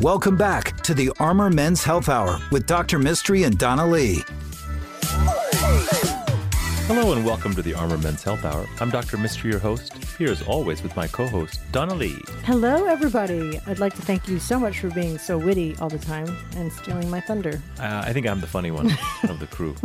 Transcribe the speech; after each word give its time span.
Welcome 0.00 0.36
back 0.36 0.80
to 0.82 0.94
the 0.94 1.12
Armor 1.20 1.50
Men's 1.50 1.84
Health 1.84 2.08
Hour 2.08 2.38
with 2.50 2.66
Dr. 2.66 2.98
Mistry 2.98 3.44
and 3.44 3.58
Donna 3.58 3.86
Lee. 3.86 4.24
Hello 6.92 7.12
and 7.12 7.24
welcome 7.24 7.54
to 7.54 7.62
the 7.62 7.72
Armor 7.72 7.98
Men's 7.98 8.24
Health 8.24 8.44
Hour. 8.44 8.66
I'm 8.80 8.90
Dr. 8.90 9.16
Mistry, 9.16 9.44
your 9.52 9.60
host, 9.60 9.92
here 10.18 10.28
as 10.28 10.42
always 10.42 10.82
with 10.82 10.96
my 10.96 11.06
co-host, 11.06 11.60
Donna 11.70 11.94
Lee. 11.94 12.18
Hello, 12.42 12.86
everybody. 12.86 13.60
I'd 13.68 13.78
like 13.78 13.94
to 13.94 14.02
thank 14.02 14.26
you 14.26 14.40
so 14.40 14.58
much 14.58 14.80
for 14.80 14.90
being 14.90 15.16
so 15.16 15.38
witty 15.38 15.76
all 15.80 15.88
the 15.88 16.00
time 16.00 16.36
and 16.56 16.72
stealing 16.72 17.08
my 17.08 17.20
thunder. 17.20 17.62
Uh, 17.78 18.02
I 18.04 18.12
think 18.12 18.26
I'm 18.26 18.40
the 18.40 18.48
funny 18.48 18.72
one 18.72 18.90
of 19.28 19.38
the 19.38 19.46
crew. 19.46 19.76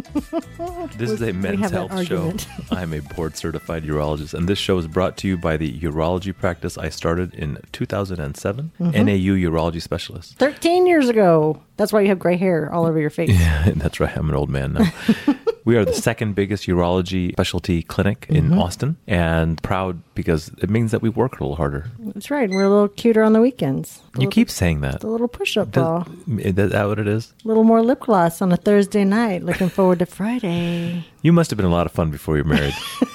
This 0.98 1.12
is 1.12 1.22
a 1.22 1.32
men's 1.34 1.70
health 1.70 2.08
show. 2.08 2.34
I'm 2.72 2.94
a 2.94 3.00
board 3.02 3.36
certified 3.38 3.84
urologist, 3.84 4.34
and 4.34 4.48
this 4.48 4.58
show 4.58 4.78
is 4.80 4.88
brought 4.88 5.16
to 5.17 5.28
you 5.28 5.38
by 5.38 5.58
the 5.58 5.72
urology 5.80 6.36
practice 6.36 6.78
I 6.78 6.90
started 6.90 7.34
in 7.36 7.59
2007, 7.72 8.72
Mm-hmm. 8.80 8.92
NAU 8.92 9.50
Urology 9.52 9.81
Specialist. 9.81 10.38
13 10.40 10.88
years 10.88 11.08
ago. 11.09 11.62
That's 11.78 11.92
why 11.94 12.02
you 12.02 12.08
have 12.08 12.20
gray 12.20 12.38
hair 12.38 12.72
all 12.73 12.86
over 12.86 13.00
your 13.00 13.09
face. 13.12 13.30
Yeah, 13.40 13.72
that's 13.76 14.00
right, 14.00 14.17
I'm 14.17 14.30
an 14.30 14.36
old 14.36 14.50
man 14.50 14.73
now. 14.73 14.92
we 15.66 15.76
are 15.78 15.84
the 15.84 15.94
second 15.94 16.36
biggest 16.36 16.68
urology 16.68 17.32
specialty 17.34 17.82
clinic 17.84 18.26
in 18.30 18.46
Mm-hmm. 18.46 18.60
Austin, 18.60 18.96
and 19.08 19.62
proud 19.64 20.02
because 20.14 20.50
it 20.62 20.70
means 20.70 20.92
that 20.92 21.02
we 21.02 21.10
work 21.10 21.40
a 21.40 21.44
little 21.44 21.56
harder. 21.56 21.88
That's 22.00 22.30
right. 22.32 22.50
We're 22.50 22.64
a 22.66 22.70
little 22.70 22.88
cuter 22.88 23.23
on 23.23 23.34
the 23.34 23.42
weekends. 23.42 24.02
You 24.14 24.20
little, 24.20 24.32
keep 24.32 24.50
saying 24.50 24.82
that. 24.82 25.04
a 25.04 25.08
little 25.08 25.28
push 25.28 25.58
up 25.58 25.72
ball. 25.72 26.08
is 26.38 26.54
that 26.56 26.86
what 26.88 27.00
it 27.00 27.08
is? 27.08 27.34
A 27.44 27.48
little 27.48 27.64
more 27.64 27.82
lip 27.82 28.02
gloss 28.02 28.42
on 28.42 28.52
a 28.52 28.58
Thursday 28.58 29.04
night. 29.04 29.44
Looking 29.44 29.70
forward 29.70 30.00
to 30.00 30.06
Friday. 30.06 31.06
You 31.26 31.34
must 31.34 31.50
have 31.50 31.58
been 31.58 31.66
a 31.66 31.72
lot 31.72 31.88
of 31.88 31.92
fun 31.92 32.12
before 32.12 32.38
you 32.38 32.44
were 32.44 32.50
married. 32.50 32.76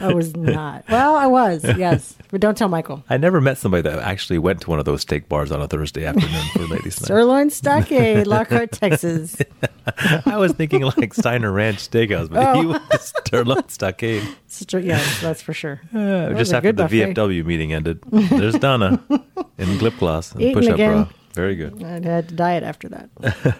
I 0.00 0.12
was 0.12 0.36
not. 0.36 0.84
Well, 0.88 1.16
I 1.16 1.26
was, 1.26 1.64
yes. 1.64 2.16
But 2.30 2.40
don't 2.40 2.56
tell 2.56 2.68
Michael. 2.68 3.04
I 3.10 3.16
never 3.16 3.40
met 3.40 3.58
somebody 3.58 3.82
that 3.82 3.98
actually 3.98 4.38
went 4.38 4.62
to 4.62 4.70
one 4.70 4.78
of 4.78 4.84
those 4.84 5.02
steak 5.02 5.28
bars 5.28 5.50
on 5.52 5.60
a 5.60 5.68
Thursday 5.68 6.04
afternoon 6.06 6.44
for 6.52 6.60
ladies' 6.66 7.00
night. 7.00 7.06
Sirloin 7.06 7.50
Stockade, 7.50 8.26
Lockhart, 8.26 8.72
Texas. 8.72 9.36
I 10.26 10.36
was 10.36 10.52
thinking 10.52 10.82
like 10.82 11.12
Steiner 11.14 11.52
Ranch 11.52 11.78
Steakhouse, 11.90 12.30
but 12.30 12.56
he 12.56 12.66
was 12.66 13.12
Sirloin 13.28 13.68
Stockade. 13.68 14.26
Yes, 14.70 15.20
that's 15.20 15.42
for 15.42 15.52
sure. 15.52 15.80
Uh, 15.94 16.28
was 16.30 16.38
just 16.38 16.54
after 16.54 16.72
the 16.72 16.84
buffet. 16.84 17.14
VFW 17.14 17.44
meeting 17.44 17.72
ended, 17.72 18.00
there's 18.10 18.58
Donna 18.58 19.02
in 19.58 19.78
lip 19.80 19.94
gloss 19.98 20.32
and 20.32 20.54
push-up 20.54 20.76
bra. 20.76 21.08
Very 21.34 21.56
good. 21.56 21.82
I 21.82 22.00
had 22.00 22.28
to 22.28 22.34
diet 22.34 22.62
after 22.62 22.88
that. 22.88 23.08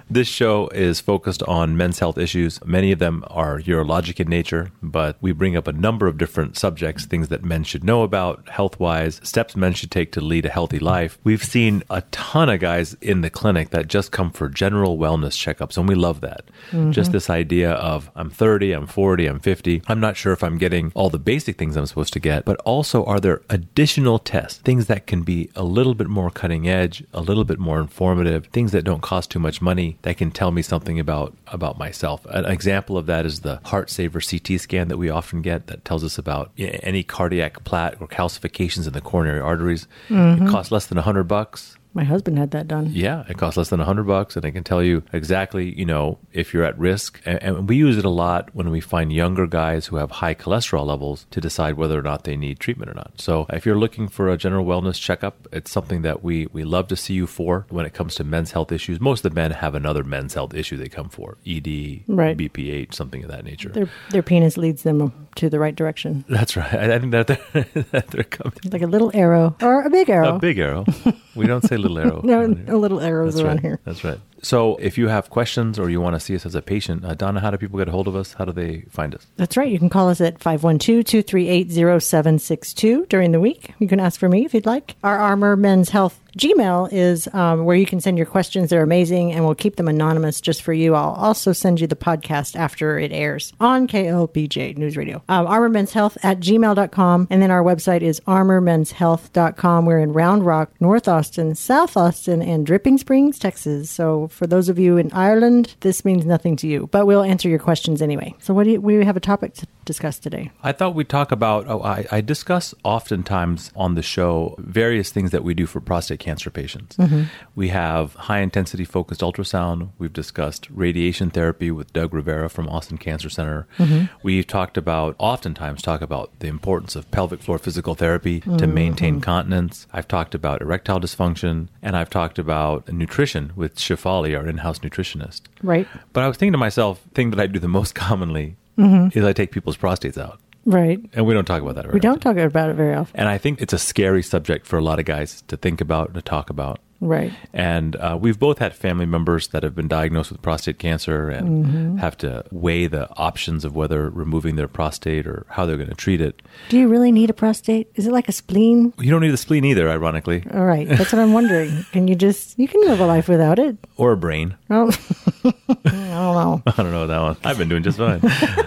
This 0.11 0.29
show 0.29 0.69
is 0.69 1.01
focused 1.01 1.43
on 1.45 1.77
men's 1.77 1.99
health 1.99 2.19
issues. 2.19 2.63
Many 2.67 2.93
of 2.93 2.99
them 2.99 3.25
are 3.29 3.59
urologic 3.61 4.21
in 4.21 4.29
nature, 4.29 4.71
but 4.83 5.17
we 5.23 5.33
bring 5.33 5.57
up 5.57 5.67
a 5.67 5.73
number 5.73 6.07
of 6.07 6.19
different 6.19 6.59
subjects, 6.59 7.07
things 7.07 7.29
that 7.29 7.43
men 7.43 7.65
should 7.65 7.83
know 7.83 8.03
about 8.03 8.47
health 8.49 8.79
wise, 8.79 9.21
steps 9.23 9.57
men 9.57 9.73
should 9.73 9.91
take 9.91 10.13
to 10.13 10.21
lead 10.21 10.45
a 10.45 10.51
healthy 10.51 10.79
life. 10.79 11.19
We've 11.25 11.43
seen 11.43 11.83
a 11.89 12.03
ton 12.11 12.51
of 12.51 12.61
guys 12.61 12.95
in 13.01 13.23
the 13.23 13.31
clinic 13.31 13.71
that 13.71 13.89
just 13.89 14.13
come 14.13 14.31
for 14.31 14.49
general 14.51 14.99
wellness 14.99 15.33
checkups, 15.33 15.79
and 15.79 15.89
we 15.89 15.95
love 15.95 16.21
that. 16.21 16.45
Mm-hmm. 16.73 16.91
Just 16.91 17.13
this 17.13 17.31
idea 17.31 17.73
of 17.73 18.11
I'm 18.15 18.29
30, 18.29 18.73
I'm 18.73 18.87
40, 18.87 19.27
I'm 19.27 19.41
50. 19.41 19.83
I'm 19.87 20.01
not 20.01 20.17
sure 20.17 20.35
if 20.35 20.45
I'm 20.45 20.59
getting 20.59 20.93
all 20.95 21.09
the 21.09 21.19
basic 21.19 21.57
things 21.57 21.77
I'm 21.77 21.87
supposed 21.87 22.13
to 22.13 22.21
get, 22.21 22.45
but 22.45 22.61
also 22.61 23.05
are 23.07 23.21
there 23.21 23.41
additional 23.49 24.19
tests, 24.19 24.61
things 24.61 24.89
that 24.89 25.07
can 25.07 25.23
be 25.23 25.51
a 25.57 25.65
little 25.65 25.95
bit 25.95 26.09
more 26.09 26.31
cutting 26.31 26.69
edge, 26.69 27.03
a 27.15 27.23
little 27.23 27.45
bit 27.45 27.59
more 27.63 27.81
informative, 27.81 28.47
things 28.47 28.73
that 28.73 28.83
don't 28.83 29.03
cost 29.03 29.31
too 29.31 29.39
much 29.39 29.63
money 29.63 29.99
that 30.03 30.17
can 30.17 30.31
tell 30.31 30.51
me 30.51 30.63
something 30.63 30.99
about 31.01 31.35
about 31.47 31.79
myself. 31.79 32.27
An 32.27 32.45
example 32.45 32.99
of 32.99 33.07
that 33.07 33.25
is 33.25 33.41
the 33.41 33.61
Heart 33.65 33.91
Saver 33.91 34.21
CT 34.21 34.61
scan 34.61 34.89
that 34.89 34.99
we 34.99 35.09
often 35.09 35.43
get 35.43 35.69
that 35.69 35.85
tells 35.85 36.05
us 36.05 36.19
about 36.19 36.51
any 36.59 37.03
cardiac 37.03 37.65
plaque 37.65 38.01
or 38.01 38.09
calcifications 38.09 38.87
in 38.87 38.93
the 38.93 39.01
coronary 39.01 39.41
arteries. 39.41 39.87
It 40.09 40.15
mm-hmm. 40.15 40.49
costs 40.49 40.73
less 40.73 40.87
than 40.87 40.97
100 40.97 41.25
bucks. 41.25 41.77
My 41.95 42.05
husband 42.05 42.39
had 42.39 42.53
that 42.53 42.69
done. 42.69 42.91
Yeah, 42.93 43.25
it 43.29 43.37
costs 43.37 43.57
less 43.57 43.69
than 43.69 43.81
a 43.81 43.85
hundred 43.85 44.05
bucks, 44.05 44.37
and 44.37 44.45
it 44.45 44.53
can 44.53 44.65
tell 44.65 44.83
you 44.83 45.03
exactly, 45.13 45.79
you 45.79 45.85
know, 45.85 46.19
if 46.33 46.55
you're 46.55 46.65
at 46.65 46.79
risk. 46.79 47.21
And, 47.27 47.43
and 47.43 47.69
we 47.69 47.77
use 47.77 47.99
it 47.99 48.05
a 48.05 48.11
lot 48.11 48.49
when 48.55 48.71
we 48.71 48.81
find 48.81 49.13
younger 49.13 49.47
guys 49.47 49.87
who 49.87 49.97
have 49.97 50.11
high 50.11 50.35
cholesterol 50.35 50.87
levels 50.87 51.27
to 51.31 51.41
decide 51.41 51.75
whether 51.77 51.99
or 51.99 52.03
not 52.03 52.25
they 52.25 52.37
need 52.37 52.59
treatment 52.59 52.91
or 52.91 52.95
not. 52.95 53.13
So, 53.21 53.47
if 53.51 53.67
you're 53.67 53.79
looking 53.79 54.09
for 54.09 54.29
a 54.29 54.37
general 54.37 54.65
wellness 54.65 55.01
checkup, 55.01 55.47
it's 55.53 55.71
something 55.71 56.03
that 56.03 56.23
we 56.23 56.47
we 56.53 56.65
love 56.65 56.89
to 56.89 56.97
see 56.97 57.15
you 57.15 57.27
for 57.27 57.67
when 57.69 57.85
it 57.87 57.93
comes 57.95 58.15
to 58.17 58.25
men's 58.25 58.53
health 58.53 58.73
issues. 58.73 59.01
Most 59.01 59.25
of 59.25 59.31
the 59.33 59.35
men 59.35 59.51
have 59.51 59.75
another 59.75 60.03
men's 60.05 60.35
health 60.35 60.55
issue 60.55 60.77
they 60.77 60.89
come 60.89 61.09
for: 61.09 61.37
ED, 61.47 62.03
Right. 62.07 62.37
BPH, 62.37 62.95
something 62.95 63.23
of 63.23 63.31
that 63.31 63.45
nature. 63.45 63.69
Their, 63.69 63.91
their 64.11 64.23
penis 64.23 64.57
leads 64.57 64.83
them 64.83 65.13
to 65.37 65.49
the 65.51 65.59
right 65.59 65.75
direction. 65.75 66.25
That's 66.29 66.57
right. 66.57 66.73
I, 66.75 66.95
I 66.95 66.99
think 66.99 67.13
that 67.13 67.27
they're, 67.27 67.65
that 67.93 68.09
they're 68.09 68.25
coming. 68.25 68.55
Like 68.71 68.83
a 68.83 68.87
little 68.87 69.11
arrow 69.15 69.57
or 69.61 69.83
a 69.83 69.91
big 69.91 70.09
arrow. 70.09 70.37
A 70.37 70.39
big 70.39 70.59
arrow. 70.59 70.85
We 71.35 71.47
don't 71.47 71.65
say 71.65 71.77
little 71.77 71.99
arrow. 71.99 72.21
no, 72.25 72.43
a 72.43 72.77
little 72.77 73.01
arrows 73.01 73.35
That's 73.35 73.45
around 73.45 73.57
right. 73.57 73.63
here. 73.63 73.81
That's 73.85 74.05
right. 74.05 74.19
So, 74.43 74.77
if 74.77 74.99
you 74.99 75.09
have 75.09 75.31
questions 75.31 75.79
or 75.79 75.89
you 75.89 76.01
want 76.01 76.17
to 76.17 76.21
see 76.21 76.35
us 76.35 76.45
as 76.45 76.55
a 76.57 76.63
patient, 76.63 77.05
uh, 77.05 77.15
Donna, 77.15 77.39
how 77.41 77.51
do 77.51 77.59
people 77.59 77.79
get 77.79 77.89
a 77.89 77.93
hold 77.93 78.09
of 78.09 78.17
us? 78.17 78.33
How 78.33 78.45
do 78.45 78.51
they 78.53 78.81
find 78.91 79.15
us? 79.15 79.27
That's 79.37 79.57
right. 79.57 79.71
You 79.71 79.79
can 79.79 79.89
call 79.89 80.09
us 80.09 80.21
at 80.21 80.41
512-238-0762 80.41 83.09
during 83.09 83.31
the 83.33 83.41
week. 83.41 83.73
You 83.79 83.87
can 83.89 84.01
ask 84.01 84.19
for 84.19 84.29
me 84.29 84.45
if 84.45 84.53
you'd 84.53 84.67
like. 84.67 84.97
Our 85.05 85.17
Armor 85.19 85.55
Men's 85.57 85.91
Health 85.91 86.19
Gmail 86.39 86.89
is 86.93 87.29
um, 87.35 87.65
where 87.65 87.77
you 87.77 87.85
can 87.85 88.01
send 88.01 88.17
your 88.17 88.27
questions. 88.27 88.71
They're 88.71 88.83
amazing, 88.83 89.33
and 89.33 89.45
we'll 89.45 89.55
keep 89.55 89.77
them 89.77 89.89
anonymous 89.89 90.41
just 90.41 90.63
for 90.63 90.73
you. 90.73 90.95
I'll 90.95 91.13
also 91.13 91.53
send 91.53 91.81
you 91.81 91.87
the 91.87 91.97
podcast 91.97 92.57
after 92.57 92.99
it 92.99 93.13
airs 93.13 93.53
on 93.61 93.87
KLBJ 93.87 94.79
News 94.79 94.97
Radio. 94.97 95.23
Um, 95.29 95.47
Armor 95.47 95.69
Men's 95.69 95.93
Health 95.93 96.17
at 96.23 96.41
gmail.com. 96.41 97.29
And 97.31 97.43
then 97.43 97.51
our 97.51 97.63
website 97.63 98.01
is 98.01 98.21
armormenshealth.com. 98.21 99.87
We're 99.87 99.99
in 99.99 100.13
Round 100.13 100.47
Rock, 100.47 100.73
North 100.81 101.07
Austin, 101.07 101.55
South 101.55 101.97
Austin, 101.97 102.41
and 102.41 102.65
Dripping 102.65 102.99
Springs, 102.99 103.39
Texas. 103.39 103.91
So 103.91 104.29
for 104.29 104.47
those 104.47 104.69
of 104.69 104.79
you 104.79 104.97
in 104.97 105.13
Ireland, 105.13 105.75
this 105.81 106.05
means 106.05 106.25
nothing 106.25 106.57
to 106.57 106.67
you, 106.67 106.89
but 106.93 107.07
we'll 107.07 107.23
answer 107.23 107.49
your 107.49 107.59
questions 107.59 108.01
anyway. 108.01 108.35
So 108.41 108.55
what 108.55 108.65
do 108.65 108.71
you, 108.71 108.81
we 108.81 109.05
have 109.05 109.17
a 109.17 109.21
topic 109.21 109.55
to 109.55 109.67
discuss 109.85 110.19
today? 110.19 110.51
I 110.63 110.73
thought 110.73 110.95
we'd 110.95 111.09
talk 111.09 111.31
about, 111.31 111.69
oh, 111.69 111.83
I, 111.83 112.07
I 112.11 112.21
discuss 112.23 112.75
oftentimes 112.85 113.71
on 113.77 113.95
the 113.95 114.03
show 114.03 114.55
various 114.59 115.11
things 115.11 115.31
that 115.33 115.45
we 115.45 115.53
do 115.53 115.67
for 115.67 115.81
prostate 115.81 116.22
cancer 116.23 116.51
patients. 116.51 116.97
Mm-hmm. 116.97 117.25
We 117.55 117.69
have 117.69 118.15
high 118.15 118.39
intensity 118.39 118.85
focused 118.85 119.21
ultrasound. 119.21 119.91
We've 119.99 120.13
discussed 120.13 120.69
radiation 120.71 121.31
therapy 121.31 121.71
with 121.71 121.93
Doug 121.93 122.15
Rivera 122.15 122.49
from 122.49 122.69
Austin 122.69 122.97
Cancer 122.97 123.29
Center. 123.29 123.67
Mm-hmm. 123.79 124.15
We've 124.23 124.47
talked 124.47 124.77
about, 124.79 125.17
oftentimes, 125.19 125.83
talk 125.83 126.01
about 126.01 126.31
the 126.39 126.47
importance 126.47 126.97
of 126.97 127.11
pelvic 127.11 127.43
floor 127.43 127.59
physical 127.59 127.95
therapy 127.95 128.41
to 128.41 128.49
mm-hmm. 128.49 128.75
maintain 128.75 129.21
continence. 129.21 129.87
I've 129.93 130.09
talked 130.09 130.35
about 130.35 130.63
erectile 130.63 131.01
dysfunction, 131.01 131.69
and 131.83 131.97
I've 131.97 132.11
talked 132.11 132.39
about 132.39 132.91
nutrition 132.91 133.53
with 133.57 133.75
Shifali, 133.75 134.39
our 134.39 134.47
in 134.47 134.59
house 134.59 134.79
nutritionist. 134.79 135.43
Right. 135.63 135.89
But 136.13 136.23
I 136.23 136.29
was 136.29 136.37
thinking 136.37 136.53
to 136.53 136.59
myself, 136.59 137.01
thing 137.15 137.31
that 137.31 137.41
I 137.41 137.47
do 137.49 137.59
the 137.59 137.69
most 137.69 137.95
commonly 137.97 138.57
is 138.79 139.25
I 139.25 139.33
take 139.33 139.51
people's 139.51 139.77
prostates 139.77 140.19
out. 140.19 140.41
Right. 140.65 141.01
And 141.13 141.27
we 141.27 141.35
don't 141.35 141.45
talk 141.45 141.63
about 141.63 141.75
that. 141.75 141.85
Very 141.85 141.95
We 141.95 142.01
don't 142.01 142.21
talk 142.21 142.37
about 142.37 142.71
it 142.71 142.75
very 142.75 142.95
often. 142.95 143.19
And 143.19 143.29
I 143.29 143.39
think 143.39 143.61
it's 143.61 143.73
a 143.73 143.79
scary 143.79 144.23
subject 144.23 144.67
for 144.67 144.79
a 144.79 144.83
lot 144.83 144.99
of 144.99 145.05
guys 145.05 145.43
to 145.49 145.57
think 145.57 145.81
about, 145.81 146.15
to 146.15 146.23
talk 146.23 146.51
about. 146.51 146.81
Right. 147.05 147.33
And 147.53 147.97
uh, 147.97 148.17
we've 148.21 148.39
both 148.39 148.59
had 148.59 148.75
family 148.75 149.07
members 149.07 149.49
that 149.49 149.63
have 149.65 149.75
been 149.75 149.89
diagnosed 149.89 150.31
with 150.31 150.41
prostate 150.41 150.79
cancer 150.79 151.29
and 151.29 151.67
Mm-hmm. 151.67 151.97
have 151.99 152.17
to 152.19 152.45
weigh 152.51 152.87
the 152.87 153.11
options 153.17 153.65
of 153.65 153.75
whether 153.75 154.09
removing 154.09 154.57
their 154.57 154.69
prostate 154.69 155.27
or 155.27 155.45
how 155.51 155.67
they're 155.67 155.77
going 155.77 155.89
to 155.89 155.95
treat 155.95 156.21
it. 156.21 156.41
Do 156.69 156.79
you 156.79 156.87
really 156.89 157.11
need 157.13 157.29
a 157.29 157.33
prostate? 157.33 157.91
Is 157.97 158.07
it 158.07 158.13
like 158.13 158.29
a 158.29 158.33
spleen? 158.33 158.93
You 158.99 159.11
don't 159.11 159.21
need 159.21 159.31
the 159.33 159.37
spleen 159.37 159.65
either, 159.65 159.91
ironically, 159.91 160.45
All 160.55 160.65
right. 160.65 160.89
That's 160.89 161.13
what 161.13 161.21
I'm 161.21 161.33
wondering. 161.33 161.85
Can 161.93 162.07
you 162.09 162.15
just, 162.15 162.59
you 162.59 162.69
can 162.69 162.81
live 162.83 163.01
a 163.01 163.07
life 163.07 163.29
without 163.29 163.59
it. 163.59 163.77
or 163.97 164.13
a 164.13 164.17
brain. 164.17 164.57
Oh, 164.71 164.91
I 165.45 165.51
don't 165.85 166.35
know. 166.35 166.63
I 166.67 166.71
don't 166.83 166.93
know 166.93 167.07
that 167.07 167.21
one. 167.21 167.37
I've 167.45 167.59
been 167.59 167.69
doing 167.69 167.83
just 167.83 167.99
fine. 167.99 168.21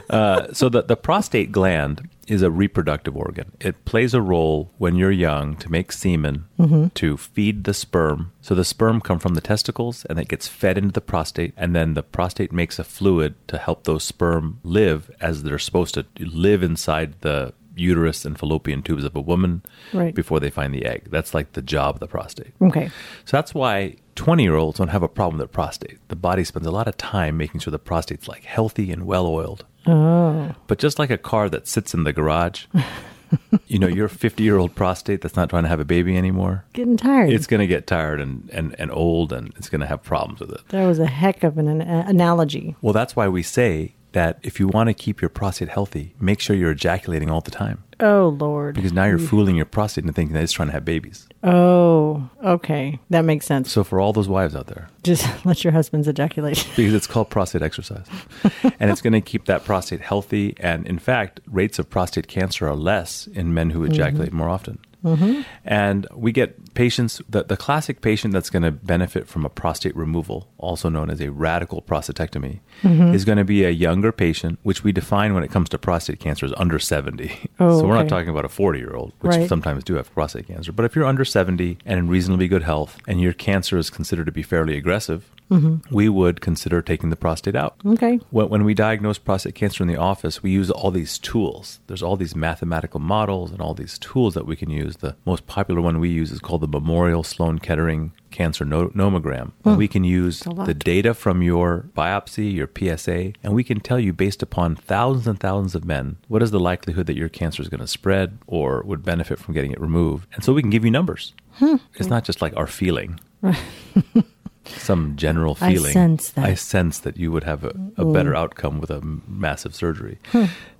uh, 0.09 0.51
so 0.53 0.69
the, 0.69 0.81
the 0.83 0.95
prostate 0.97 1.51
gland 1.51 2.07
is 2.27 2.41
a 2.41 2.51
reproductive 2.51 3.15
organ. 3.15 3.51
It 3.59 3.85
plays 3.85 4.13
a 4.13 4.21
role 4.21 4.71
when 4.77 4.95
you're 4.95 5.11
young 5.11 5.55
to 5.57 5.71
make 5.71 5.91
semen 5.91 6.45
mm-hmm. 6.59 6.87
to 6.95 7.17
feed 7.17 7.63
the 7.65 7.73
sperm. 7.73 8.31
So 8.41 8.55
the 8.55 8.65
sperm 8.65 9.01
come 9.01 9.19
from 9.19 9.35
the 9.35 9.41
testicles 9.41 10.05
and 10.05 10.19
it 10.19 10.27
gets 10.27 10.47
fed 10.47 10.77
into 10.77 10.91
the 10.91 11.01
prostate 11.01 11.53
and 11.57 11.75
then 11.75 11.93
the 11.93 12.03
prostate 12.03 12.51
makes 12.51 12.79
a 12.79 12.83
fluid 12.83 13.35
to 13.47 13.57
help 13.57 13.83
those 13.83 14.03
sperm 14.03 14.59
live 14.63 15.11
as 15.21 15.43
they're 15.43 15.59
supposed 15.59 15.93
to 15.95 16.05
live 16.19 16.63
inside 16.63 17.21
the 17.21 17.53
uterus 17.77 18.23
and 18.25 18.39
fallopian 18.39 18.81
tubes 18.81 19.03
of 19.03 19.15
a 19.15 19.21
woman 19.21 19.61
Right. 19.93 20.15
before 20.15 20.39
they 20.39 20.49
find 20.49 20.73
the 20.73 20.85
egg. 20.85 21.09
That's 21.11 21.33
like 21.33 21.53
the 21.53 21.61
job 21.61 21.95
of 21.95 21.99
the 21.99 22.07
prostate. 22.07 22.53
Okay. 22.61 22.87
So 23.25 23.37
that's 23.37 23.53
why 23.53 23.97
20 24.15 24.43
year 24.43 24.55
olds 24.55 24.77
don't 24.77 24.87
have 24.87 25.03
a 25.03 25.09
problem 25.09 25.37
with 25.37 25.49
their 25.49 25.53
prostate. 25.53 25.97
The 26.07 26.15
body 26.15 26.43
spends 26.43 26.65
a 26.65 26.71
lot 26.71 26.87
of 26.87 26.97
time 26.97 27.37
making 27.37 27.59
sure 27.59 27.71
the 27.71 27.79
prostate's 27.79 28.27
like 28.27 28.45
healthy 28.45 28.91
and 28.91 29.05
well 29.05 29.27
oiled. 29.27 29.65
Oh, 29.87 30.53
But 30.67 30.79
just 30.79 30.99
like 30.99 31.09
a 31.09 31.17
car 31.17 31.49
that 31.49 31.67
sits 31.67 31.93
in 31.93 32.03
the 32.03 32.13
garage, 32.13 32.65
you 33.67 33.79
know, 33.79 33.87
your 33.87 34.07
50 34.07 34.43
year 34.43 34.57
old 34.57 34.75
prostate 34.75 35.21
that's 35.21 35.35
not 35.35 35.49
trying 35.49 35.63
to 35.63 35.69
have 35.69 35.79
a 35.79 35.85
baby 35.85 36.17
anymore, 36.17 36.65
getting 36.73 36.97
tired. 36.97 37.31
it's 37.31 37.47
going 37.47 37.59
to 37.59 37.67
get 37.67 37.87
tired 37.87 38.21
and, 38.21 38.49
and, 38.53 38.75
and 38.79 38.91
old 38.91 39.33
and 39.33 39.53
it's 39.57 39.69
going 39.69 39.81
to 39.81 39.87
have 39.87 40.03
problems 40.03 40.39
with 40.39 40.51
it. 40.51 40.61
that 40.69 40.85
was 40.85 40.99
a 40.99 41.07
heck 41.07 41.43
of 41.43 41.57
an, 41.57 41.67
an 41.67 41.81
uh, 41.81 42.05
analogy. 42.07 42.75
Well, 42.81 42.93
that's 42.93 43.15
why 43.15 43.27
we 43.27 43.43
say 43.43 43.95
that 44.13 44.39
if 44.43 44.59
you 44.59 44.67
want 44.69 44.87
to 44.87 44.93
keep 44.93 45.21
your 45.21 45.29
prostate 45.29 45.67
healthy, 45.69 46.15
make 46.19 46.39
sure 46.39 46.55
you're 46.55 46.71
ejaculating 46.71 47.29
all 47.29 47.41
the 47.41 47.51
time. 47.51 47.83
Oh 47.99 48.35
Lord. 48.39 48.75
Because 48.75 48.93
now 48.93 49.05
you're 49.05 49.17
fooling 49.17 49.55
your 49.55 49.65
prostate 49.65 50.03
into 50.03 50.13
thinking 50.13 50.33
that 50.33 50.43
it's 50.43 50.51
trying 50.51 50.67
to 50.67 50.73
have 50.73 50.85
babies. 50.85 51.27
Oh, 51.43 52.29
okay. 52.43 52.99
That 53.09 53.23
makes 53.23 53.45
sense. 53.45 53.71
So 53.71 53.83
for 53.83 54.01
all 54.01 54.13
those 54.13 54.27
wives 54.27 54.55
out 54.55 54.67
there, 54.67 54.89
Just 55.03 55.27
let 55.45 55.63
your 55.63 55.73
husbands 55.73 56.07
ejaculate. 56.07 56.67
because 56.75 56.93
it's 56.93 57.07
called 57.07 57.29
prostate 57.29 57.61
exercise. 57.61 58.07
and 58.79 58.91
it's 58.91 59.01
going 59.01 59.13
to 59.13 59.21
keep 59.21 59.45
that 59.45 59.63
prostate 59.63 60.01
healthy. 60.01 60.55
And 60.59 60.85
in 60.87 60.99
fact, 60.99 61.39
rates 61.47 61.79
of 61.79 61.89
prostate 61.89 62.27
cancer 62.27 62.67
are 62.67 62.75
less 62.75 63.27
in 63.27 63.53
men 63.53 63.69
who 63.69 63.81
mm-hmm. 63.81 63.93
ejaculate 63.93 64.33
more 64.33 64.49
often. 64.49 64.79
Mm-hmm. 65.05 65.41
And 65.63 66.07
we 66.13 66.31
get 66.31 66.73
patients, 66.73 67.21
the, 67.29 67.43
the 67.43 67.55
classic 67.55 68.01
patient 68.01 68.33
that's 68.33 68.49
going 68.49 68.63
to 68.63 68.71
benefit 68.71 69.27
from 69.27 69.45
a 69.45 69.49
prostate 69.49 69.95
removal, 69.95 70.49
also 70.57 70.89
known 70.89 71.09
as 71.11 71.21
a 71.21 71.31
radical 71.31 71.81
prostatectomy, 71.81 72.59
mm-hmm. 72.81 73.13
is 73.13 73.23
going 73.23 73.37
to 73.37 73.45
be 73.45 73.63
a 73.63 73.69
younger 73.69 74.11
patient, 74.11 74.59
which 74.63 74.83
we 74.83 74.91
define 74.91 75.33
when 75.33 75.43
it 75.43 75.51
comes 75.51 75.69
to 75.69 75.77
prostate 75.77 76.19
cancer 76.19 76.45
as 76.47 76.53
under 76.57 76.79
70. 76.79 77.49
Oh, 77.59 77.79
so 77.79 77.87
we're 77.87 77.95
not 77.95 78.09
talking 78.09 78.29
about 78.29 78.45
a 78.45 78.49
40 78.49 78.79
year 78.79 78.95
old, 78.95 79.13
which 79.21 79.35
Right. 79.35 79.49
sometimes 79.49 79.83
do 79.83 79.95
have 79.95 80.11
prostate 80.13 80.47
cancer. 80.47 80.71
But 80.71 80.85
if 80.85 80.95
you're 80.95 81.05
under 81.05 81.25
70 81.25 81.77
and 81.85 81.99
in 81.99 82.07
reasonably 82.07 82.47
good 82.47 82.63
health 82.63 82.97
and 83.07 83.21
your 83.21 83.33
cancer 83.33 83.77
is 83.77 83.89
considered 83.89 84.25
to 84.25 84.31
be 84.31 84.43
fairly 84.43 84.75
aggressive, 84.77 85.29
mm-hmm. 85.51 85.93
we 85.93 86.09
would 86.09 86.41
consider 86.41 86.81
taking 86.81 87.09
the 87.09 87.15
prostate 87.15 87.55
out. 87.55 87.75
Okay. 87.85 88.19
When, 88.31 88.49
when 88.49 88.63
we 88.63 88.73
diagnose 88.73 89.17
prostate 89.17 89.55
cancer 89.55 89.83
in 89.83 89.87
the 89.87 89.97
office, 89.97 90.41
we 90.41 90.51
use 90.51 90.71
all 90.71 90.91
these 90.91 91.19
tools. 91.19 91.79
There's 91.87 92.03
all 92.03 92.17
these 92.17 92.35
mathematical 92.35 92.99
models 92.99 93.51
and 93.51 93.61
all 93.61 93.73
these 93.73 93.99
tools 93.99 94.33
that 94.33 94.45
we 94.45 94.55
can 94.55 94.69
use. 94.69 94.94
The 94.97 95.15
most 95.25 95.47
popular 95.47 95.81
one 95.81 95.99
we 95.99 96.09
use 96.09 96.31
is 96.31 96.39
called 96.39 96.61
the 96.61 96.67
Memorial 96.67 97.23
Sloan 97.23 97.59
Kettering 97.59 98.11
Cancer 98.31 98.65
no- 98.65 98.89
Nomogram. 98.89 99.51
And 99.63 99.77
we 99.77 99.87
can 99.87 100.03
use 100.03 100.41
the 100.41 100.73
data 100.73 101.13
from 101.13 101.41
your 101.41 101.85
biopsy, 101.95 102.53
your 102.53 102.69
PSA, 102.77 103.33
and 103.43 103.53
we 103.53 103.63
can 103.63 103.79
tell 103.79 103.99
you 103.99 104.13
based 104.13 104.43
upon 104.43 104.75
thousands 104.75 105.27
and 105.27 105.39
thousands 105.39 105.75
of 105.75 105.85
men 105.85 106.17
what 106.27 106.43
is 106.43 106.51
the 106.51 106.59
likelihood 106.59 107.07
that 107.07 107.15
your 107.17 107.29
cancer 107.29 107.61
is 107.61 107.69
going 107.69 107.79
to 107.79 107.87
spread 107.87 108.37
or 108.47 108.83
would 108.83 109.03
benefit 109.03 109.39
from 109.39 109.53
getting 109.53 109.71
it 109.71 109.79
removed. 109.79 110.27
And 110.33 110.43
so 110.43 110.53
we 110.53 110.61
can 110.61 110.69
give 110.69 110.83
you 110.85 110.91
numbers. 110.91 111.33
Hmm. 111.53 111.75
It's 111.95 112.09
not 112.09 112.25
just 112.25 112.41
like 112.41 112.55
our 112.57 112.67
feeling. 112.67 113.19
Some 114.67 115.15
general 115.15 115.55
feeling. 115.55 115.91
I 115.91 115.93
sense 115.93 116.29
that. 116.31 116.45
I 116.45 116.53
sense 116.55 116.99
that 116.99 117.17
you 117.17 117.31
would 117.31 117.43
have 117.43 117.63
a, 117.63 117.73
a 117.97 118.05
better 118.05 118.35
outcome 118.35 118.79
with 118.79 118.89
a 118.89 119.01
massive 119.27 119.75
surgery. 119.75 120.17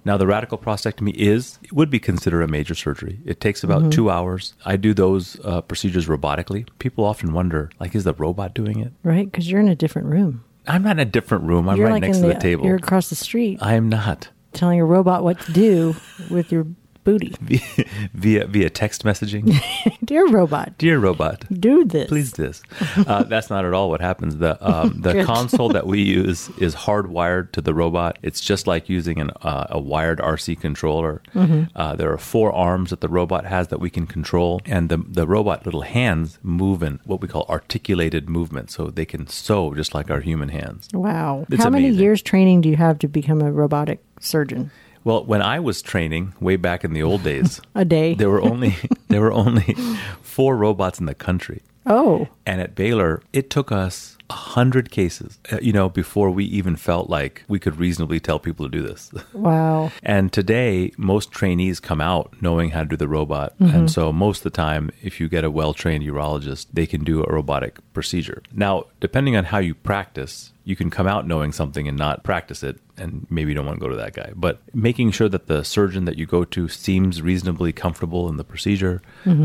Now, 0.04 0.18
the 0.18 0.28
radical 0.28 0.58
prostatectomy 0.58 1.14
is 1.16 1.60
it 1.64 1.74
would 1.74 1.90
be 1.90 2.00
considered 2.00 2.42
a 2.42 2.48
major 2.48 2.76
surgery. 2.76 3.20
It 3.26 3.40
takes 3.40 3.64
about 3.64 3.92
two 3.92 4.10
hours. 4.10 4.54
I 4.66 4.76
do 4.76 4.94
those 4.94 5.40
uh, 5.44 5.62
procedures 5.62 6.08
robotically. 6.08 6.68
People 6.80 7.06
often 7.06 7.34
wonder, 7.34 7.72
like, 7.80 7.96
is 7.96 8.04
the 8.04 8.14
robot 8.14 8.54
doing 8.54 8.80
it? 8.80 8.94
Right? 9.04 9.26
Because 9.30 9.50
you're 9.50 9.62
in 9.62 9.70
a 9.70 9.76
different 9.76 10.08
room. 10.08 10.44
I'm 10.68 10.84
not 10.84 10.94
in 10.94 11.00
a 11.00 11.06
different 11.06 11.44
room. 11.46 11.70
I'm 11.70 11.78
you're 11.78 11.88
right 11.88 11.94
like 11.94 12.02
next 12.02 12.18
in 12.18 12.24
to 12.24 12.34
the, 12.34 12.40
table. 12.40 12.66
You're 12.66 12.76
across 12.78 13.10
the 13.10 13.16
street 13.16 13.60
I 13.62 13.74
am 13.76 13.90
not. 13.90 14.30
telling 14.54 14.80
a 14.80 14.86
robot 14.86 15.24
what 15.24 15.40
to 15.42 15.52
do 15.52 15.96
with 16.30 16.52
your 16.52 16.66
booty. 17.06 17.34
via 18.13 18.46
via 18.48 18.69
text 18.69 19.06
messaging. 19.06 19.57
Dear 20.04 20.28
robot, 20.28 20.78
Dear 20.78 21.00
robot, 21.00 21.46
do 21.50 21.86
this. 21.86 22.10
please 22.10 22.34
this. 22.34 22.62
Uh, 22.98 23.24
that's 23.24 23.50
not 23.50 23.63
at 23.63 23.74
all 23.74 23.90
what 23.90 24.02
happens. 24.02 24.38
The 24.38 24.57
um, 24.60 25.00
the 25.00 25.24
console 25.31 25.69
that 25.69 25.88
we 25.88 26.02
use 26.02 26.50
is 26.57 26.75
hardwired 26.75 27.54
to 27.54 27.62
the 27.62 27.74
robot. 27.74 28.19
It's 28.22 28.42
just 28.42 28.68
like 28.68 28.90
using 28.90 29.19
an, 29.22 29.31
uh, 29.42 29.68
a 29.69 29.80
wired 29.80 30.19
RC 30.19 30.60
controller. 30.60 31.22
Mm-hmm. 31.34 31.63
Uh, 31.75 31.96
there 31.96 32.12
are 32.12 32.18
four 32.18 32.52
arms 32.52 32.90
that 32.90 33.00
the 33.00 33.08
robot 33.10 33.46
has 33.46 33.69
that 33.69 33.80
we 33.80 33.90
can 33.90 34.06
control, 34.06 34.60
and 34.66 34.90
the 34.90 34.98
the 34.98 35.25
robot 35.25 35.66
little 35.66 35.84
hands 35.84 36.40
move 36.44 36.84
in 36.84 37.00
what 37.06 37.22
we 37.22 37.28
call 37.30 37.46
articulated 37.48 38.28
movement, 38.28 38.72
so 38.72 38.88
they 38.88 39.06
can 39.06 39.28
sew 39.28 39.74
just 39.74 39.94
like 39.94 40.12
our 40.12 40.19
human 40.19 40.50
hands. 40.50 40.90
Wow. 40.94 41.46
It's 41.50 41.63
How 41.63 41.69
many 41.69 41.90
years 41.90 42.22
training 42.22 42.62
do 42.62 42.69
you 42.69 42.75
have 42.75 43.00
to 43.00 43.08
become 43.08 43.42
a 43.42 43.51
robotic 43.51 44.04
surgeon? 44.19 44.72
Well, 45.06 45.24
when 45.24 45.42
I 45.42 45.60
was 45.60 45.81
training 45.81 46.34
way 46.42 46.56
back 46.57 46.84
in 46.84 46.92
the 46.94 47.04
old 47.04 47.24
days, 47.24 47.62
A 47.75 47.86
day. 47.86 48.16
there 48.16 48.30
were 48.30 48.42
only 48.42 48.75
there 49.07 49.22
were 49.22 49.31
only 49.31 49.75
four 50.22 50.57
robots 50.57 51.00
in 51.00 51.06
the 51.06 51.13
country. 51.16 51.62
oh, 51.86 52.28
And 52.48 52.60
at 52.60 52.74
Baylor, 52.75 53.22
it 53.31 53.50
took 53.52 53.72
us 53.72 54.18
a 54.31 54.34
hundred 54.34 54.90
cases, 54.90 55.38
uh, 55.52 55.60
you 55.62 55.72
know, 55.72 55.88
before 55.88 56.31
we 56.31 56.44
even 56.46 56.75
felt 56.75 57.12
like 57.12 57.44
we 57.48 57.60
could 57.60 57.78
reasonably 57.78 58.19
tell 58.19 58.40
people 58.40 58.66
to 58.66 58.72
do 58.78 58.81
this. 58.81 59.12
wow. 59.34 59.92
and 60.02 60.34
today, 60.34 60.92
most 60.98 61.31
trainees 61.31 61.80
come 61.80 62.01
out 62.01 62.34
knowing 62.42 62.72
how 62.72 62.80
to 62.81 62.90
do 62.90 62.98
the 62.98 63.08
robot. 63.08 63.54
And 63.60 63.92
so, 63.92 64.12
most 64.12 64.40
of 64.40 64.44
the 64.51 64.58
time, 64.68 64.90
if 65.04 65.19
you 65.19 65.30
get 65.30 65.44
a 65.44 65.51
well 65.51 65.75
trained 65.75 66.04
urologist, 66.04 66.66
they 66.74 66.88
can 66.88 67.04
do 67.04 67.24
a 67.24 67.31
robotic 67.31 67.78
procedure. 67.94 68.42
Now, 68.51 68.86
depending 69.00 69.36
on 69.38 69.44
how 69.46 69.60
you 69.60 69.75
practice, 69.75 70.51
you 70.66 70.76
can 70.76 70.90
come 70.90 71.08
out 71.08 71.28
knowing 71.28 71.52
something 71.52 71.88
and 71.88 71.98
not 71.98 72.24
practice 72.24 72.64
it, 72.64 72.80
and 72.98 73.26
maybe 73.30 73.52
you 73.52 73.56
don't 73.56 73.66
want 73.68 73.80
to 73.80 73.86
go 73.86 73.90
to 73.90 73.96
that 73.96 74.14
guy. 74.14 74.32
But 74.36 74.62
making 74.74 75.12
sure 75.12 75.30
that 75.30 75.46
the 75.46 75.64
surgeon 75.64 76.06
that 76.06 76.18
you 76.18 76.26
go 76.26 76.44
to 76.44 76.68
seems 76.68 77.22
reasonably 77.22 77.72
comfortable 77.72 78.28
in 78.28 78.38
the 78.38 78.44
procedure, 78.44 79.02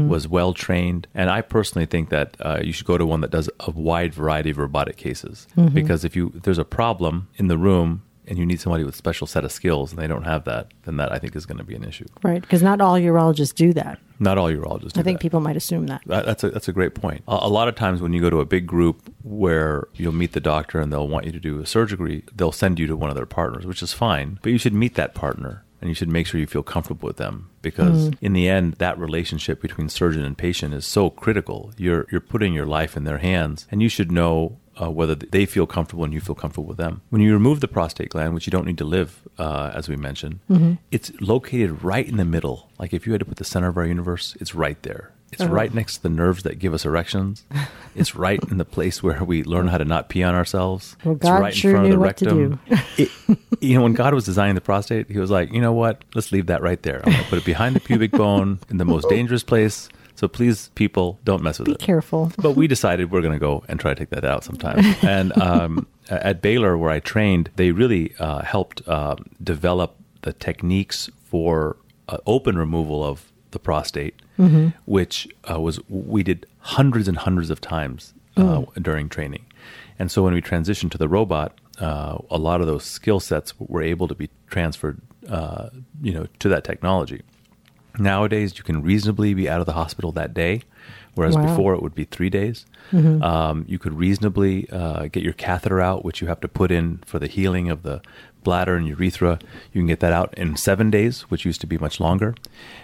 was 0.08 0.26
well 0.26 0.55
trained. 0.55 1.06
And 1.14 1.31
I 1.31 1.43
personally 1.43 1.87
think 1.87 2.08
that 2.08 2.37
uh, 2.40 2.61
you 2.62 2.72
should 2.72 2.87
go 2.87 2.96
to 2.99 3.06
one 3.06 3.20
that 3.20 3.31
does 3.31 3.49
a 3.61 3.70
wide 3.70 4.14
variety 4.14 4.50
of 4.50 4.58
robotic 4.58 4.96
cases. 4.96 5.46
Because 5.75 6.05
if 6.05 6.17
you 6.17 6.32
if 6.34 6.43
there's 6.43 6.58
a 6.58 6.64
problem 6.64 7.28
in 7.37 7.49
the 7.49 7.58
room, 7.58 8.02
and 8.30 8.38
you 8.38 8.46
need 8.46 8.60
somebody 8.60 8.84
with 8.84 8.94
a 8.94 8.96
special 8.96 9.26
set 9.26 9.44
of 9.44 9.52
skills 9.52 9.90
and 9.90 10.00
they 10.00 10.06
don't 10.06 10.22
have 10.22 10.44
that, 10.44 10.68
then 10.84 10.96
that 10.96 11.12
I 11.12 11.18
think 11.18 11.34
is 11.34 11.44
going 11.44 11.58
to 11.58 11.64
be 11.64 11.74
an 11.74 11.84
issue. 11.84 12.06
Right. 12.22 12.40
Because 12.40 12.62
not 12.62 12.80
all 12.80 12.94
urologists 12.94 13.54
do 13.54 13.72
that. 13.74 13.98
Not 14.20 14.38
all 14.38 14.48
urologists. 14.48 14.92
Do 14.92 15.00
I 15.00 15.02
think 15.02 15.18
that. 15.18 15.22
people 15.22 15.40
might 15.40 15.56
assume 15.56 15.88
that. 15.88 16.02
That- 16.06 16.24
That's 16.24 16.44
a 16.44 16.50
that's 16.50 16.68
a 16.68 16.72
great 16.72 16.94
point. 16.94 17.22
A, 17.26 17.40
a 17.42 17.48
lot 17.48 17.68
of 17.68 17.74
times 17.74 18.00
when 18.00 18.12
you 18.12 18.20
go 18.20 18.30
to 18.30 18.40
a 18.40 18.46
big 18.46 18.66
group 18.66 19.12
where 19.24 19.88
you'll 19.94 20.12
meet 20.12 20.32
the 20.32 20.40
doctor 20.40 20.80
and 20.80 20.92
they'll 20.92 21.08
want 21.08 21.26
you 21.26 21.32
to 21.32 21.40
do 21.40 21.60
a 21.60 21.66
surgery, 21.66 22.22
they'll 22.34 22.52
send 22.52 22.78
you 22.78 22.86
to 22.86 22.96
one 22.96 23.10
of 23.10 23.16
their 23.16 23.26
partners, 23.26 23.66
which 23.66 23.82
is 23.82 23.92
fine. 23.92 24.38
But 24.42 24.52
you 24.52 24.58
should 24.58 24.74
meet 24.74 24.94
that 24.94 25.14
partner 25.14 25.64
and 25.80 25.88
you 25.88 25.94
should 25.94 26.08
make 26.08 26.26
sure 26.26 26.38
you 26.38 26.46
feel 26.46 26.62
comfortable 26.62 27.06
with 27.06 27.16
them 27.16 27.48
because 27.62 28.10
mm. 28.10 28.18
in 28.20 28.32
the 28.32 28.48
end, 28.48 28.74
that 28.74 28.98
relationship 28.98 29.60
between 29.60 29.88
surgeon 29.88 30.24
and 30.24 30.36
patient 30.36 30.74
is 30.74 30.86
so 30.86 31.10
critical. 31.10 31.72
You're 31.76 32.06
you're 32.12 32.20
putting 32.20 32.52
your 32.52 32.66
life 32.66 32.96
in 32.96 33.04
their 33.04 33.18
hands, 33.18 33.66
and 33.70 33.82
you 33.82 33.88
should 33.88 34.12
know. 34.12 34.58
Uh, 34.80 34.88
whether 34.90 35.14
they 35.14 35.44
feel 35.44 35.66
comfortable 35.66 36.04
and 36.04 36.12
you 36.14 36.20
feel 36.20 36.34
comfortable 36.34 36.66
with 36.66 36.78
them. 36.78 37.02
When 37.10 37.20
you 37.20 37.32
remove 37.34 37.60
the 37.60 37.68
prostate 37.68 38.08
gland, 38.10 38.32
which 38.34 38.46
you 38.46 38.50
don't 38.50 38.64
need 38.66 38.78
to 38.78 38.84
live, 38.84 39.20
uh, 39.38 39.70
as 39.74 39.88
we 39.90 39.96
mentioned, 39.96 40.38
it's 40.90 41.12
located 41.20 41.82
right 41.84 42.08
in 42.08 42.16
the 42.16 42.24
middle. 42.24 42.70
Like 42.78 42.94
if 42.94 43.04
you 43.06 43.12
had 43.12 43.18
to 43.20 43.26
put 43.26 43.36
the 43.36 43.44
center 43.44 43.68
of 43.68 43.76
our 43.76 43.84
universe, 43.84 44.36
it's 44.40 44.54
right 44.54 44.80
there. 44.82 45.10
It's 45.32 45.44
right 45.44 45.72
next 45.72 45.98
to 45.98 46.02
the 46.02 46.08
nerves 46.08 46.42
that 46.42 46.58
give 46.58 46.74
us 46.74 46.84
erections. 46.84 47.44
It's 47.94 48.16
right 48.16 48.40
in 48.50 48.58
the 48.58 48.64
place 48.64 49.02
where 49.02 49.22
we 49.22 49.44
learn 49.44 49.68
how 49.68 49.78
to 49.78 49.84
not 49.84 50.08
pee 50.08 50.22
on 50.24 50.34
ourselves. 50.34 50.96
Well, 51.04 51.14
it's 51.14 51.22
God 51.22 51.40
right 51.40 51.54
sure 51.54 51.70
in 51.70 51.76
front 51.76 51.88
knew 51.88 51.94
of 51.94 52.00
the 52.00 52.04
rectum. 52.06 52.60
It, 52.98 53.10
you 53.60 53.76
know, 53.76 53.82
when 53.82 53.92
God 53.92 54.14
was 54.14 54.24
designing 54.24 54.54
the 54.54 54.60
prostate, 54.60 55.08
He 55.10 55.18
was 55.18 55.30
like, 55.30 55.52
you 55.52 55.60
know 55.60 55.72
what? 55.72 56.04
Let's 56.14 56.32
leave 56.32 56.46
that 56.46 56.62
right 56.62 56.82
there. 56.82 57.00
I'm 57.04 57.12
going 57.12 57.25
to 57.25 57.30
put 57.30 57.38
it 57.38 57.44
behind 57.44 57.76
the 57.76 57.80
pubic 57.80 58.10
bone 58.12 58.58
in 58.70 58.78
the 58.78 58.84
most 58.84 59.08
dangerous 59.08 59.44
place. 59.44 59.88
So 60.20 60.28
please, 60.28 60.68
people, 60.74 61.18
don't 61.24 61.42
mess 61.42 61.58
with 61.58 61.64
Be 61.64 61.72
it 61.72 61.78
Be 61.78 61.84
careful. 61.86 62.30
but 62.36 62.50
we 62.50 62.66
decided 62.66 63.10
we're 63.10 63.22
going 63.22 63.32
to 63.32 63.38
go 63.38 63.64
and 63.68 63.80
try 63.80 63.94
to 63.94 63.98
take 63.98 64.10
that 64.10 64.22
out 64.22 64.44
sometime. 64.44 64.84
And 65.02 65.34
um, 65.40 65.86
at 66.10 66.42
Baylor, 66.42 66.76
where 66.76 66.90
I 66.90 67.00
trained, 67.00 67.48
they 67.56 67.72
really 67.72 68.14
uh, 68.18 68.42
helped 68.42 68.86
uh, 68.86 69.16
develop 69.42 69.96
the 70.20 70.34
techniques 70.34 71.08
for 71.24 71.78
uh, 72.10 72.18
open 72.26 72.58
removal 72.58 73.02
of 73.02 73.32
the 73.52 73.58
prostate, 73.58 74.14
which 74.84 75.26
uh, 75.50 75.58
was 75.58 75.80
we 75.88 76.22
did 76.22 76.44
hundreds 76.58 77.08
and 77.08 77.16
hundreds 77.16 77.48
of 77.48 77.62
times 77.62 78.12
uh, 78.36 78.64
during 78.82 79.08
training. 79.08 79.46
And 79.98 80.10
so 80.10 80.22
when 80.22 80.34
we 80.34 80.42
transitioned 80.42 80.90
to 80.90 80.98
the 80.98 81.08
robot, 81.08 81.58
uh, 81.78 82.18
a 82.30 82.36
lot 82.36 82.60
of 82.60 82.66
those 82.66 82.84
skill 82.84 83.20
sets 83.20 83.54
were 83.58 83.80
able 83.80 84.06
to 84.06 84.14
be 84.14 84.28
transferred, 84.48 85.00
uh, 85.30 85.70
you 86.02 86.12
know, 86.12 86.26
to 86.40 86.50
that 86.50 86.62
technology. 86.64 87.22
Nowadays, 87.99 88.56
you 88.59 88.64
can 88.64 88.82
reasonably 88.82 89.35
be 89.35 89.49
out 89.49 89.61
of 89.61 89.66
the 89.66 89.73
hospital 89.73 90.12
that 90.12 90.32
day, 90.35 90.62
whereas 91.14 91.35
Wow. 91.37 91.42
before 91.47 91.75
it 91.75 91.82
would 91.82 91.94
be 91.94 92.04
three 92.04 92.30
days. 92.30 92.66
Um, 92.92 93.64
you 93.68 93.78
could 93.78 93.92
reasonably 93.94 94.68
uh, 94.70 95.06
get 95.06 95.23
your 95.23 95.32
catheter 95.32 95.80
out, 95.80 96.04
which 96.04 96.20
you 96.20 96.28
have 96.28 96.40
to 96.40 96.49
put 96.49 96.70
in 96.70 96.99
for 97.06 97.18
the 97.18 97.26
healing 97.28 97.70
of 97.70 97.82
the 97.82 98.00
bladder 98.42 98.75
and 98.75 98.87
urethra. 98.88 99.38
You 99.73 99.80
can 99.80 99.87
get 99.87 100.00
that 100.00 100.12
out 100.12 100.32
in 100.37 100.56
seven 100.56 100.90
days, 100.90 101.23
which 101.30 101.44
used 101.44 101.61
to 101.61 101.66
be 101.66 101.78
much 101.78 102.00
longer. 102.00 102.35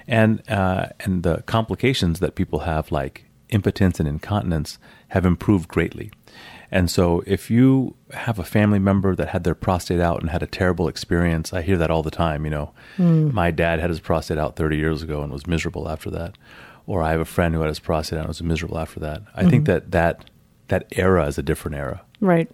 And 0.07 0.43
uh, 0.51 0.89
and 1.01 1.23
the 1.23 1.43
complications 1.47 2.21
that 2.21 2.35
people 2.35 2.61
have, 2.61 2.93
like 2.93 3.25
impotence 3.49 3.99
and 4.01 4.09
incontinence, 4.09 4.79
have 5.09 5.25
improved 5.25 5.69
greatly. 5.69 6.11
And 6.71 6.91
so, 6.91 7.23
if 7.27 7.51
you 7.51 7.95
have 8.13 8.39
a 8.39 8.45
family 8.45 8.79
member 8.79 9.15
that 9.15 9.29
had 9.29 9.45
their 9.45 9.55
prostate 9.55 10.01
out 10.01 10.21
and 10.21 10.31
had 10.31 10.43
a 10.43 10.47
terrible 10.47 10.89
experience, 10.89 11.53
I 11.53 11.63
hear 11.63 11.77
that 11.79 11.91
all 11.91 12.03
the 12.03 12.11
time. 12.11 12.45
You 12.45 12.51
know, 12.51 12.73
my 12.99 13.51
dad 13.51 13.79
had 13.79 13.91
his 13.91 14.01
prostate 14.01 14.39
out 14.39 14.57
30 14.57 14.77
years 14.77 15.03
ago 15.03 15.23
and 15.23 15.33
was 15.33 15.47
miserable 15.47 15.89
after 15.89 16.11
that. 16.11 16.37
Or 16.87 17.03
I 17.03 17.11
have 17.11 17.21
a 17.21 17.25
friend 17.25 17.55
who 17.55 17.61
had 17.61 17.69
his 17.69 17.81
prostate 17.81 18.19
out 18.19 18.23
and 18.23 18.29
was 18.29 18.43
miserable 18.43 18.79
after 18.79 19.01
that. 19.01 19.23
I 19.35 19.49
think 19.49 19.67
that, 19.67 19.91
that 19.91 20.31
that 20.69 20.87
era 20.93 21.27
is 21.27 21.39
a 21.39 21.43
different 21.43 21.77
era. 21.77 22.03
Right. 22.21 22.51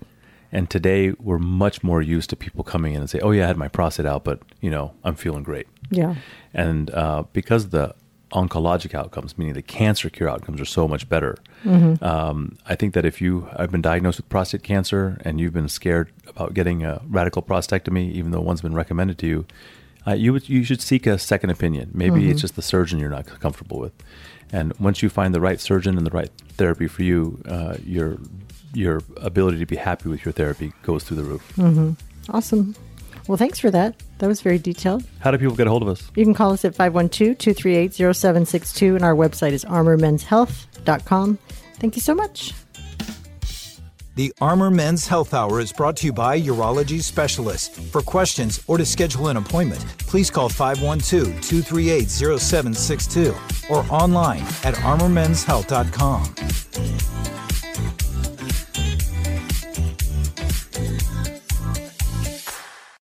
And 0.55 0.69
today, 0.69 1.13
we're 1.13 1.39
much 1.39 1.83
more 1.83 2.03
used 2.03 2.29
to 2.31 2.37
people 2.37 2.63
coming 2.63 2.93
in 2.93 3.01
and 3.01 3.09
say, 3.09 3.21
"Oh 3.21 3.31
yeah, 3.31 3.45
I 3.45 3.47
had 3.47 3.57
my 3.57 3.69
prostate 3.69 4.05
out, 4.05 4.23
but 4.25 4.41
you 4.61 4.71
know, 4.71 4.93
I'm 5.03 5.15
feeling 5.15 5.43
great." 5.43 5.67
Yeah. 5.91 6.17
And 6.53 6.91
uh, 6.91 7.25
because 7.33 7.71
the 7.71 7.95
oncologic 8.33 8.95
outcomes, 8.95 9.37
meaning 9.37 9.55
the 9.55 9.63
cancer 9.63 10.09
cure 10.11 10.29
outcomes, 10.29 10.61
are 10.61 10.65
so 10.65 10.89
much 10.89 11.09
better. 11.09 11.37
Um, 12.03 12.57
I 12.67 12.75
think 12.75 12.95
that 12.95 13.05
if 13.05 13.21
you 13.21 13.49
have 13.59 13.71
been 13.71 13.83
diagnosed 13.83 14.19
with 14.19 14.29
prostate 14.29 14.63
cancer 14.63 15.21
and 15.25 15.39
you've 15.41 15.53
been 15.53 15.69
scared 15.69 16.11
about 16.27 16.55
getting 16.55 16.83
a 16.85 17.03
radical 17.09 17.43
prostatectomy, 17.43 18.11
even 18.13 18.31
though 18.31 18.41
one's 18.41 18.63
been 18.63 18.75
recommended 18.75 19.19
to 19.19 19.27
you, 19.27 19.47
uh, 20.07 20.13
you 20.15 20.33
would, 20.33 20.49
you 20.49 20.65
should 20.65 20.81
seek 20.81 21.07
a 21.07 21.17
second 21.19 21.51
opinion. 21.51 21.91
Maybe 21.95 22.31
it's 22.31 22.41
just 22.41 22.57
the 22.57 22.63
surgeon 22.63 22.99
you're 22.99 23.11
not 23.11 23.27
comfortable 23.41 23.79
with, 23.79 23.93
and 24.51 24.73
once 24.81 25.03
you 25.03 25.09
find 25.09 25.33
the 25.35 25.41
right 25.41 25.61
surgeon 25.61 25.97
and 25.97 26.05
the 26.07 26.11
right 26.11 26.31
therapy 26.57 26.89
for 26.89 27.03
you, 27.05 27.41
uh, 27.49 27.77
your 27.87 28.19
your 28.75 29.03
ability 29.21 29.59
to 29.59 29.67
be 29.67 29.77
happy 29.77 30.09
with 30.09 30.25
your 30.25 30.33
therapy 30.33 30.73
goes 30.83 31.05
through 31.05 31.19
the 31.19 31.23
roof. 31.25 31.59
Awesome. 32.31 32.75
Well, 33.29 33.39
thanks 33.39 33.59
for 33.59 33.71
that. 33.71 33.95
That 34.19 34.27
was 34.27 34.41
very 34.41 34.59
detailed. 34.59 35.05
How 35.21 35.31
do 35.31 35.39
people 35.39 35.57
get 35.57 35.67
a 35.67 35.71
hold 35.71 35.83
of 35.83 35.89
us? 35.89 36.11
You 36.17 36.25
can 36.25 36.35
call 36.35 36.53
us 36.53 36.65
at 36.65 36.75
512 36.75 37.39
238 37.39 37.95
0762, 37.95 38.97
and 38.97 39.05
our 39.05 39.15
website 39.15 39.53
is 39.53 39.65
armormenshealth.com. 39.65 41.39
Thank 41.79 41.97
you 41.97 42.03
so 42.03 42.15
much. 42.15 42.53
The 44.15 44.31
Armor 44.43 44.71
Men's 44.71 45.07
Health 45.07 45.33
Hour 45.33 45.59
is 45.59 45.73
brought 45.73 45.97
to 45.99 46.07
you 46.07 46.13
by 46.13 46.39
Urology 46.39 47.01
Specialists. 47.01 47.79
For 47.91 48.03
questions 48.03 48.63
or 48.67 48.77
to 48.77 48.85
schedule 48.85 49.29
an 49.29 49.39
appointment, 49.39 49.83
please 50.01 50.31
call 50.31 50.51
512 50.51 51.41
238 51.41 52.11
0762 52.11 53.35
or 53.71 53.87
online 53.91 54.43
at 54.65 54.75
armormenshealth.com. 54.75 57.12